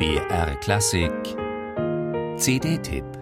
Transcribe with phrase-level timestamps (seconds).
[0.00, 1.36] BR Klassik.
[2.38, 3.19] CD-Tipp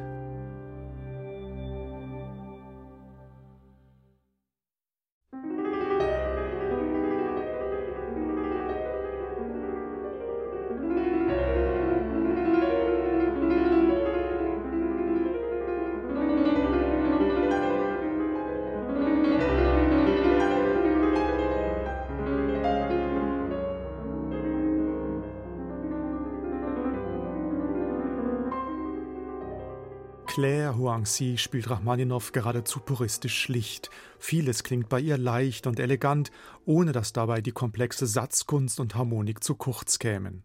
[30.38, 33.90] Claire Huangxi spielt Rachmaninow geradezu puristisch schlicht.
[34.20, 36.30] Vieles klingt bei ihr leicht und elegant,
[36.64, 40.44] ohne dass dabei die komplexe Satzkunst und Harmonik zu kurz kämen.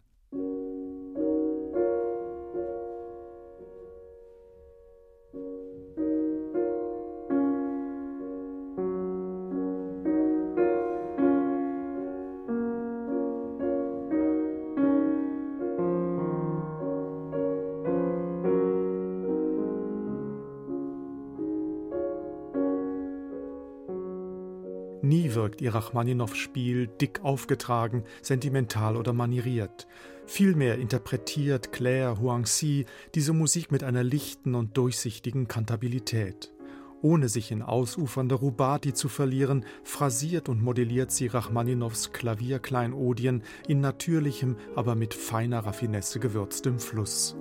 [25.03, 29.85] Nie wirkt ihr Rachmaninow-Spiel dick aufgetragen, sentimental oder manieriert.
[30.25, 36.53] Vielmehr interpretiert Claire Huangxi diese Musik mit einer lichten und durchsichtigen Kantabilität.
[37.01, 44.55] Ohne sich in ausufernde Rubati zu verlieren, phrasiert und modelliert sie Rachmaninows Klavierkleinodien in natürlichem,
[44.73, 47.35] aber mit feiner Raffinesse gewürztem Fluss.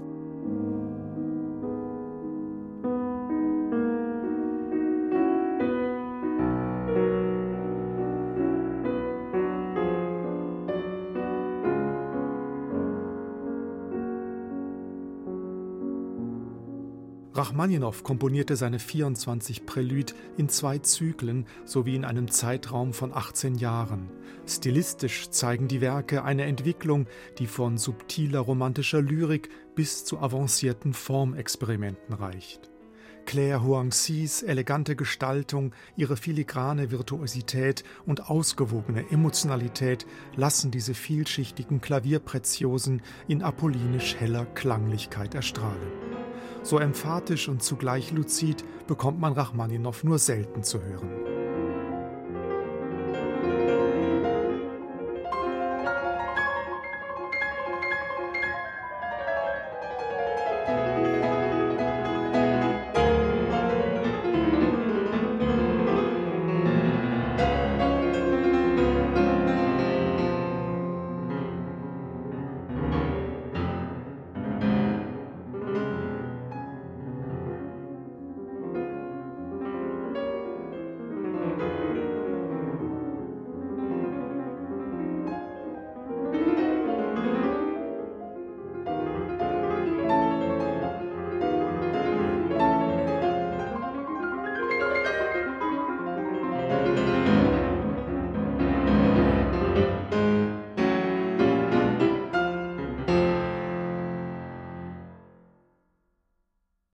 [17.35, 24.11] Rachmaninow komponierte seine 24 Prälüd in zwei Zyklen sowie in einem Zeitraum von 18 Jahren.
[24.47, 27.07] Stilistisch zeigen die Werke eine Entwicklung,
[27.39, 32.71] die von subtiler romantischer Lyrik bis zu avancierten Formexperimenten reicht.
[33.25, 40.07] Claire Huangxis elegante Gestaltung, ihre filigrane Virtuosität und ausgewogene Emotionalität
[40.37, 46.02] lassen diese vielschichtigen Klavierpräziosen in apollinisch heller Klanglichkeit erstrahlen.
[46.63, 51.22] So emphatisch und zugleich luzid bekommt man Rachmaninow nur selten zu hören.